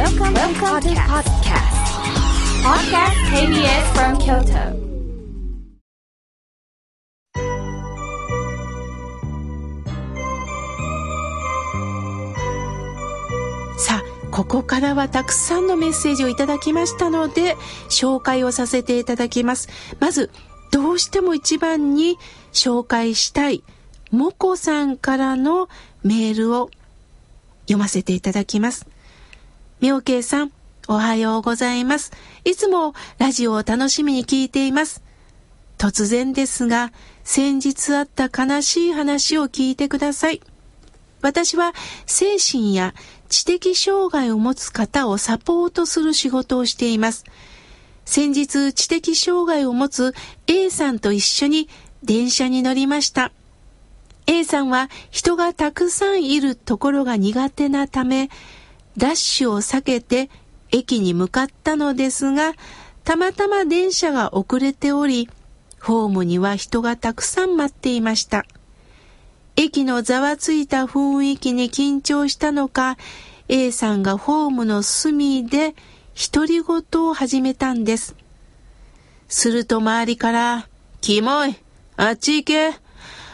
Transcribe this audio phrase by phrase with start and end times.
[0.00, 1.76] Welcome, Welcome to podcast.
[2.64, 4.72] Podcast KBS from Kyoto.
[13.76, 17.56] さあ、ここからはたくさんのメッセージをいただきましたので、
[17.90, 19.68] 紹介をさせていただきます。
[19.98, 20.30] まず、
[20.72, 22.16] どうしても一番に
[22.54, 23.62] 紹介したい、
[24.10, 25.68] もこさんからの
[26.02, 26.70] メールを
[27.64, 28.89] 読ませていただきます。
[29.80, 30.52] みょうけいさん、
[30.88, 32.12] おはようございます。
[32.44, 35.02] いつもラジオを楽しみに聞いています。
[35.78, 36.92] 突然ですが、
[37.24, 40.42] 先日あった悲しい話を聞いてください。
[41.22, 41.72] 私は
[42.04, 42.92] 精神や
[43.30, 47.24] 知的障害を持つ方をサポートする仕事をしています。
[48.04, 50.14] 先日知的障害を持つ
[50.46, 51.70] A さんと一緒に
[52.02, 53.32] 電車に乗りました。
[54.26, 58.28] A さんは人がたくさんいるところが苦手なため、
[58.96, 60.30] ダッシュを避けて
[60.72, 62.54] 駅に向かったのですが、
[63.04, 65.28] たまたま電車が遅れており、
[65.80, 68.44] ホームには人がたくさん待っていました。
[69.56, 72.96] 駅のざわついた雰囲気に緊張したのか、
[73.48, 75.74] A さんがホームの隅で
[76.32, 78.14] 独り言を始めたんです。
[79.28, 80.68] すると周りから、
[81.00, 81.56] キモい
[81.96, 82.74] あっち行け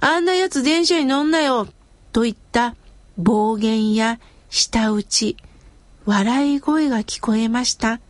[0.00, 1.66] あんなやつ電車に乗んなよ
[2.12, 2.76] といった
[3.16, 5.36] 暴言や舌打ち、
[6.04, 8.00] 笑い声が聞こえました。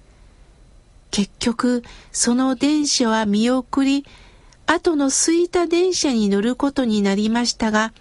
[1.11, 4.05] 結局、その電車は見送り、
[4.67, 7.93] 後の空いた電車に乗ることになりましたが、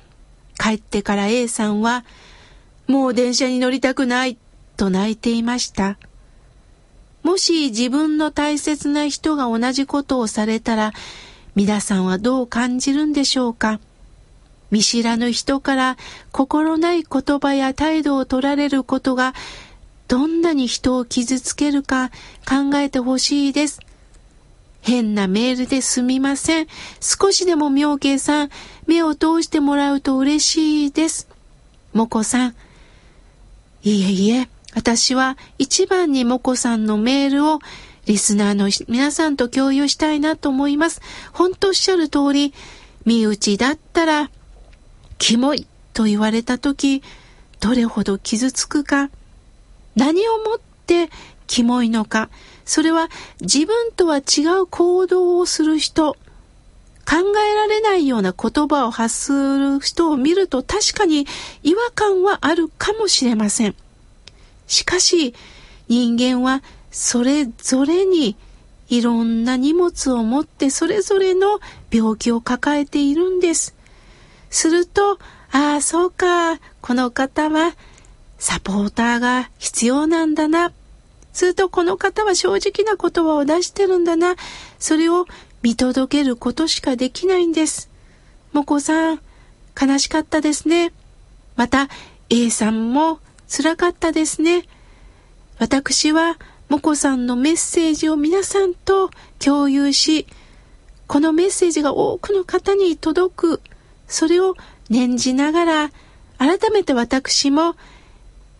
[0.59, 2.05] 帰ってから A さんは、
[2.87, 4.37] もう電車に乗りたくない
[4.75, 5.97] と泣いていました。
[7.23, 10.93] もし自分の大切な人が同じことをされたら、
[11.55, 13.79] 皆さんはどう感じるんでしょうか？
[14.71, 15.97] 見知らぬ人から
[16.31, 19.33] 心ない言葉や態度を取られることが
[20.07, 22.09] どんなに人を傷つけるか
[22.47, 23.79] 考えてほしいです。
[24.81, 26.67] 変なメールですみません。
[27.01, 28.49] 少しでも妙慶さん、
[28.85, 31.27] 目を通してもらうと嬉しいです。
[31.93, 32.55] もこさん。
[33.83, 37.59] いえいえ、私は一番にもこさんのメールを
[38.05, 41.01] リスナーの皆さんと共有したいなと思います。
[41.33, 42.53] 本当おっしゃる通り、
[43.03, 44.31] 身内だったら、
[45.17, 47.03] キモいと言われた時、
[47.59, 49.09] どれほど傷つくか、
[49.95, 51.09] 何をもって
[51.47, 52.29] キモいのか、
[52.65, 53.09] それは
[53.41, 56.15] 自分とは違う行動をする人、
[57.07, 61.25] 考えられないような言葉を発する人を見ると確かに
[61.63, 63.75] 違和感はあるかもしれません。
[64.67, 65.33] しかし
[65.87, 66.61] 人間は
[66.91, 68.35] それぞれに
[68.89, 73.76] いろんな荷物を持ってそれぞれの病気を抱えているんです。
[74.49, 75.19] すると、
[75.51, 77.75] ああ、そうか、この方は
[78.37, 80.71] サポーターが必要なんだな。
[81.33, 84.35] するとこの方は正直な言葉を出してるんだな。
[84.79, 85.25] それを
[85.61, 87.89] 見届けることしかできないんです。
[88.53, 89.21] もこさん、
[89.79, 90.93] 悲しかったですね。
[91.55, 91.89] また、
[92.29, 94.63] A さんも辛かったですね。
[95.59, 96.37] 私は、
[96.69, 99.09] もこさんのメッセージを皆さんと
[99.39, 100.27] 共有し、
[101.07, 103.61] このメッセージが多くの方に届く、
[104.07, 104.55] それを
[104.89, 105.91] 念じながら、
[106.37, 107.75] 改めて私も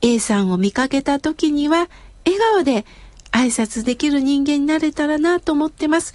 [0.02, 1.88] A さんを見かけた時には、
[2.26, 2.86] 笑顔で
[3.32, 6.14] 挨拶できる人間になれたらなと思ってます。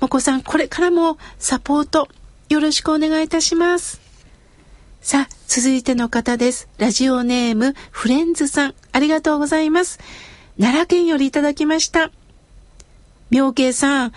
[0.00, 2.08] もこさん、これからもサポート
[2.48, 4.00] よろしくお願いいたします。
[5.00, 6.68] さあ、続いての方です。
[6.78, 9.98] ラジオネーム、フレンズさん、ありがとうございます。
[10.58, 12.10] 奈良県よりいただきました。
[13.30, 14.12] 妙慶さん、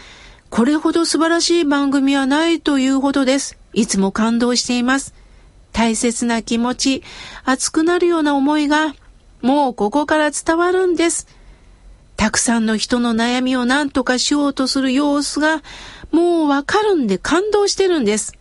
[0.49, 3.57] これほど素晴らしい番組はないというほどです。
[3.75, 5.13] いつも感動しています。
[5.71, 7.03] 大切な気持ち、
[7.43, 8.95] 熱くなるような思いが、
[9.41, 11.27] もうここから伝わるんです。
[12.15, 15.61] たくさんの人の悩みを何とかしようとする様子が
[16.11, 18.33] もうわかるんで感動してるんです。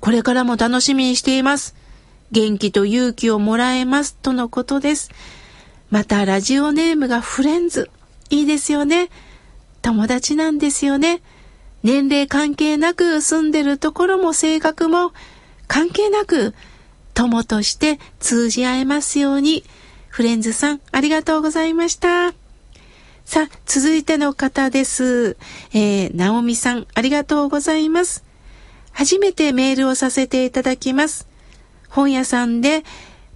[0.00, 1.74] これからも楽しみにしています。
[2.30, 5.10] 元気と勇気をもらえますとのことです。
[5.90, 7.90] またラジオネームがフレンズ。
[8.28, 9.08] いいですよね。
[9.80, 11.22] 友達なんですよね。
[11.82, 15.12] 年齢関係なく住んでるところも性格も
[15.66, 16.54] 関係なく
[17.14, 19.64] 友として通じ合えますように。
[20.08, 22.32] フレンズさん、ありがとうございました。
[23.24, 25.36] さあ、続いての方です。
[25.72, 28.24] えー、ナオミさん、ありがとうございます。
[28.90, 31.28] 初めてメールをさせていただきます。
[31.88, 32.84] 本屋さんで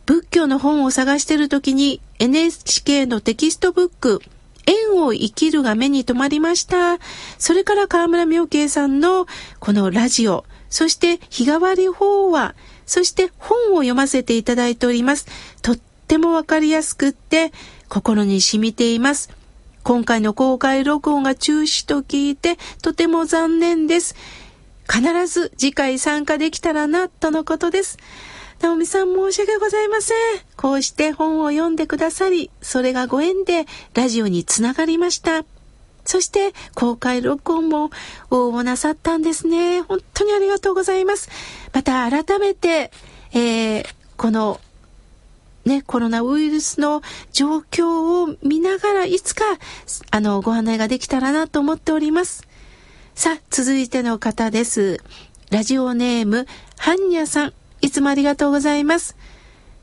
[0.07, 4.21] 仏教の本を探している時に NHK のテキストブック、
[4.67, 6.99] 縁を生きるが目に留まりました。
[7.39, 9.27] それから川村妙慶さんの
[9.61, 12.55] このラジオ、そして日替わり法話、
[12.87, 15.27] そして本を読ませていただいております。
[15.63, 15.77] とっ
[16.07, 17.53] てもわかりやすくって
[17.89, 19.31] 心に染みています。
[19.83, 24.15] 今回の公開録音が中止と聞いてとても残念です。
[24.89, 27.99] 必ず次回参加できたらな、とのことです。
[28.63, 30.17] ナオミさん申し訳ございません。
[30.57, 35.45] こうして本を読んでくださり、それがご縁でラジオにつながりました。
[36.05, 37.91] そして公開録音も
[38.31, 39.81] 応募なさったんですね。
[39.81, 41.29] 本当にありがとうございます。
[41.73, 42.93] また改めて、
[43.33, 43.87] えー、
[44.17, 44.61] この
[45.65, 49.45] ね、コロナウイルスの状況を見ながらいつか、
[50.13, 52.47] あの、ご案内ができたらなと思っております。
[53.17, 55.03] さあ、続いての方です。
[55.51, 56.47] ラジオネーム、
[56.79, 57.55] ハンニャさん。
[57.83, 59.17] いつもありがとうございます。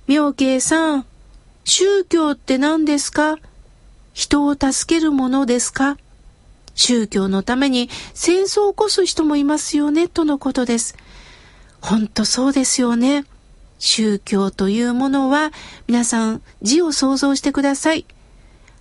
[0.07, 1.05] 妙慶さん、
[1.65, 3.37] 宗教って何ですか？
[4.13, 5.97] 人を助けるものですか？
[6.73, 10.95] 宗教のために戦争を起こす人もいますよね、とのことです。
[11.81, 13.25] ほんとそうですよね。
[13.79, 15.51] 宗教というものは、
[15.87, 18.05] 皆さん字を想像してください。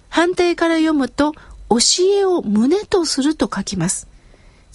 [0.08, 1.32] 反対から読むと、
[1.68, 1.78] 教
[2.18, 4.08] えを胸とすると書きます。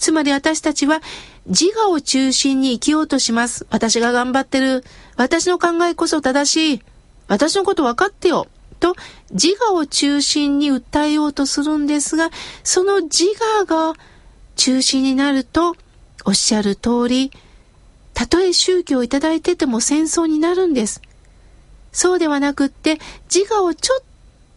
[0.04, 1.00] つまり私たちは
[1.46, 3.66] 自我を中心に生きようとします。
[3.70, 4.84] 私が頑張ってる。
[5.16, 6.82] 私の考えこそ正しい。
[7.26, 8.46] 私のこと分かってよ。
[8.80, 8.96] と
[9.30, 12.28] 自我を中心に訴えようとするんですが、
[12.64, 13.24] その自
[13.62, 13.94] 我が
[14.56, 15.74] 中心になると、
[16.26, 17.30] おっしゃる通り、
[18.12, 21.00] たとえ宗教をいただいてても戦争になるんです。
[21.92, 22.98] そうではなくって、
[23.34, 24.02] 自我をちょっ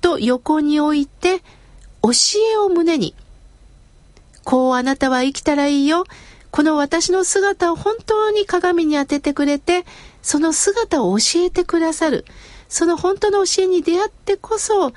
[0.02, 1.40] と横に置いて、
[2.04, 2.12] 教
[2.54, 3.16] えを胸に、
[4.48, 6.06] こうあなたは生きたらいいよ。
[6.52, 9.84] この私の姿を本当に鏡に当ててくれて、
[10.22, 12.24] その姿を教えてくださる。
[12.70, 14.94] その本当の教えに出会ってこそ、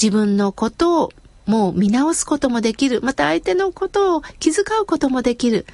[0.00, 1.12] 自分のことを
[1.46, 3.00] もう見直すこともできる。
[3.02, 5.66] また相手のことを気遣うこともできる。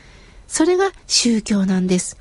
[0.49, 2.17] それが宗教なんです。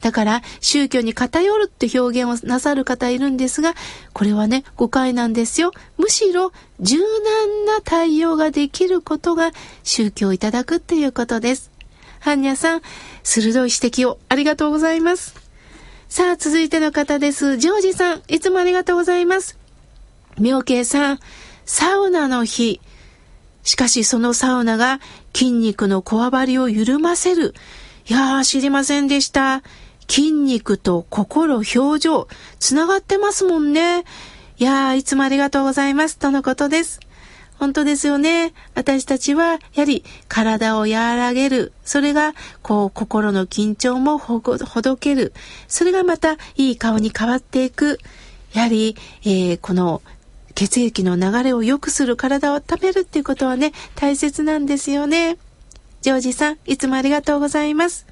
[0.00, 3.74] だから宗教に偏るって表現をなさる方いるんですが、
[4.12, 5.72] これはね、誤解なんですよ。
[5.96, 9.50] むしろ柔軟な対応ができることが
[9.82, 11.70] 宗教をいただくっていうことです。
[12.20, 12.82] ハンニャさん、
[13.22, 15.34] 鋭い指摘をありがとうございます。
[16.08, 17.58] さあ、続いての方です。
[17.58, 19.58] ジョージさん、いつもありがとうございます。
[20.38, 21.20] 妙慶さん、
[21.66, 22.80] サウナの日。
[23.62, 25.00] しかしそのサウナが
[25.34, 27.54] 筋肉のこわばりを緩ませる。
[28.08, 29.62] いやー、知りませんでした。
[30.08, 32.28] 筋肉と心、表情、
[32.58, 34.04] つながってますもんね。
[34.58, 36.18] いやー、いつもありがとうございます。
[36.18, 37.00] とのことです。
[37.58, 38.54] 本当ですよね。
[38.74, 41.72] 私たちは、やはり体を和らげる。
[41.84, 45.32] それが、こう、心の緊張もほどける。
[45.66, 47.98] それがまた、いい顔に変わっていく。
[48.52, 50.02] やはり、えー、この、
[50.54, 55.36] 血液の流れを良くする体を温めるっていうことはね、大切なんですよね。
[56.00, 58.06] ジョージさん、いつもありがとうございます。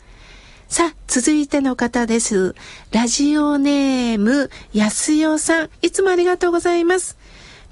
[0.69, 2.57] さあ、続いての方です。
[2.91, 7.17] ラジオネーム、やすよさん、いつもありがとうございます。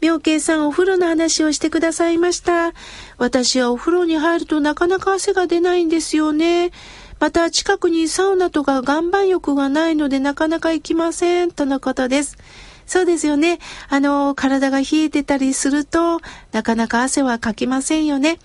[0.00, 2.72] 妙慶さんお風呂の話をしてくださいました。
[3.18, 6.70] 私はお風呂に入るとなかなか汗が出ないんですよね。
[7.18, 11.50] また近くにサウナとか岩盤浴がないのでなかなか行きません。
[11.50, 12.38] とのことです。
[12.86, 13.58] そうですよね。
[13.88, 16.20] あの、体が冷えてたりすると、
[16.52, 18.38] なかなか汗はかきませんよね。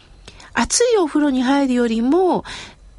[0.53, 2.43] 暑いお風呂に入るよりも、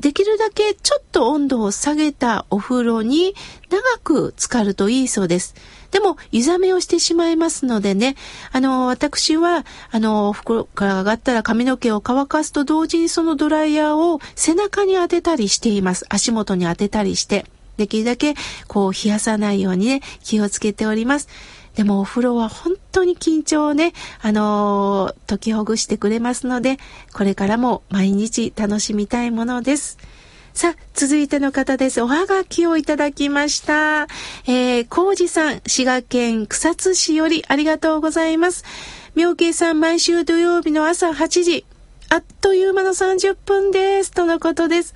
[0.01, 3.35] できるだけちょっと温度を下げたお風呂に
[3.69, 5.55] 長く浸かるといいそうです。
[5.91, 8.17] でも、湯冷めをしてしまいますのでね、
[8.53, 16.07] あの、私は、あの、袋から上がったら髪の毛を乾かすと同時にそのドライヤーを背中に当てたりしています。
[16.09, 17.45] 足元に当てたりして。
[17.77, 18.35] できるだけ、
[18.69, 21.29] こう、冷やさないようにね、気をつけております。
[21.75, 26.79] でもお風呂は本当に緊張をね、あのー、解きほぐしてくれますので、
[27.13, 29.99] これからも毎日楽しみたいものです。
[30.53, 32.03] さあ、続いての方です。
[32.03, 34.09] おはがきをいただきました。
[34.47, 38.65] えー、コウさん、滋賀県草津市よりありがとうございます。
[39.15, 41.65] 妙慶さん、毎週土曜日の朝8時、
[42.09, 44.11] あっという間の30分です。
[44.11, 44.95] とのことです。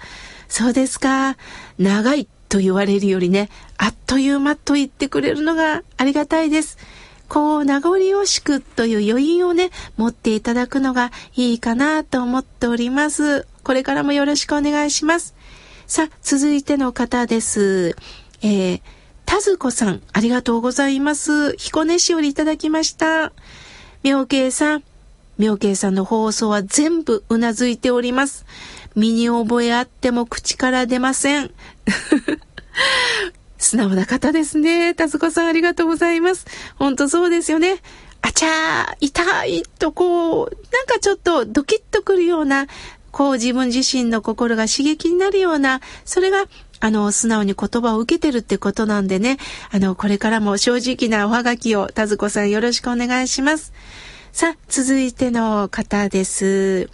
[0.48, 1.36] そうですか。
[1.78, 3.48] 長いと言われるよりね、
[3.78, 6.78] あっという間と言ってくれるのがありがたいです。
[7.28, 13.46] こう、名残惜しくという余韻をね、持っていただくのがいいかなと思っております。
[13.62, 15.34] これからもよろしくお願いします。
[15.86, 17.96] さあ、続いての方です。
[18.42, 18.80] えー、
[19.26, 21.56] たずこさん、ありがとうございます。
[21.56, 23.32] 彦根市よりいただきました。
[24.02, 24.84] 妙慶さん、
[25.38, 28.44] 妙慶さんの放送は全部うなずいております。
[28.94, 31.50] 身に覚えあっても口から出ません。
[33.64, 34.94] 素直な方ですね。
[34.94, 36.46] たずこさんありがとうございます。
[36.78, 37.78] ほんとそうですよね。
[38.20, 42.66] あちゃー、痛いとこう、なんかちょっとドキッとくるような、
[43.10, 46.44] こう自分自身の心が刺激になるような、それが
[46.80, 49.38] あの、素直に言葉を受けてるってことなんでね、
[49.70, 53.72] あの、これからも正直なおはがきを、田津子さんよろしくお願いします。
[54.32, 56.90] さあ、続いての方です。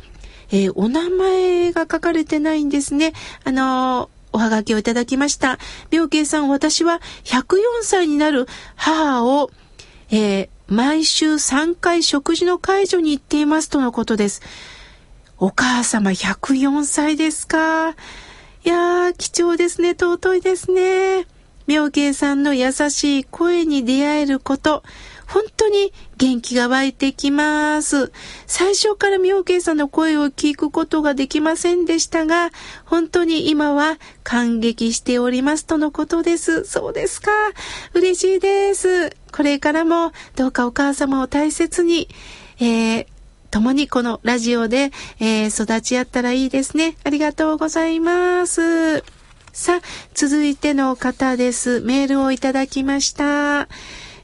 [0.52, 3.12] えー、お名前が書かれてないんですね。
[3.44, 5.58] あのおはがきをいただきました。
[5.90, 8.46] 妙慶さん、私は104歳になる
[8.76, 9.50] 母を、
[10.10, 14.42] えー、毎週3回食事の介助に行っていますとのことです。
[15.38, 17.90] お母様104歳ですか？
[17.90, 19.90] いやー、貴重ですね。
[19.90, 21.26] 尊いですね。
[21.66, 24.82] 妙慶さんの優しい声に出会えること。
[25.30, 28.12] 本当に元気が湧いてきます。
[28.46, 32.50] 最初から妙慶さんの声を聞くことができませんでしたが、
[32.84, 36.64] 本当に今は感激しておりますとのことです。
[36.64, 37.30] そうですか。
[37.94, 39.10] 嬉しいです。
[39.32, 42.08] これからもどうかお母様を大切に、
[42.58, 43.06] えー
[43.50, 46.96] 共にこのラジオで、えー、育ち合ったらいいですね。
[47.02, 49.00] ありがとうございます。
[49.52, 49.80] さあ、
[50.14, 51.80] 続いての方です。
[51.80, 53.68] メールをいただきました。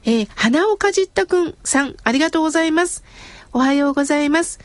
[0.07, 3.03] えー、花をかじったくんさん、ありがとうございます。
[3.51, 4.59] おはようございます。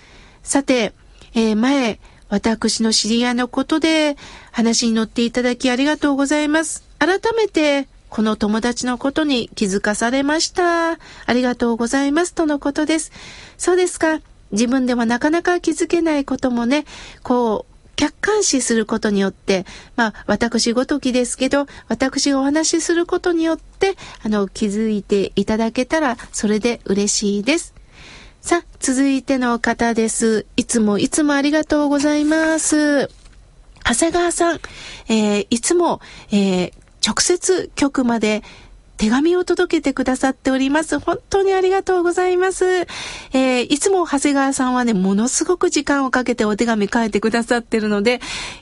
[0.45, 0.93] さて、
[1.35, 4.17] えー、前、私の知り合いのことで
[4.53, 6.85] 話に乗っていただきありがとうございます。
[7.01, 10.93] 改めて、この友達のことに気づかされました。
[10.93, 10.99] あ
[11.33, 12.35] りがとうございます。
[12.35, 13.11] とのことです。
[13.59, 14.21] そうですか。
[14.53, 16.85] 自分ではなかなか気づけないこともね、
[17.25, 19.65] こう、客観視することによって、
[19.97, 27.75] まあ、私ごときですけど、私がお話しすることによって、あの、気づいていただけたら、それで嬉しいです。
[28.41, 30.47] さあ、続いての方です。
[30.57, 33.09] いつもいつもありがとうございます。
[33.85, 34.61] 長谷川さん、
[35.09, 36.01] えー、いつも、
[36.33, 36.73] えー、
[37.07, 38.43] 直接局まで
[39.03, 41.01] 手紙を届けてくださっております。
[41.01, 42.65] 本当にありがとうございます。
[42.65, 48.21] えー、いつも長谷川さんはね、ものすごく時間をかけてお手紙書いてくださってるので、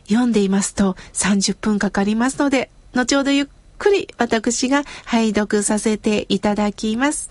[0.09, 7.29] 読んでいますと30分かかりますので、後ほどゆっくり私が拝読させていただきます。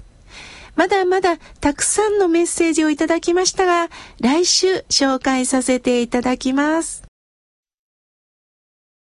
[0.75, 3.89] まだまだたくさんのメッセージをいただきましたが、
[4.21, 7.08] 来週紹介させていただきます。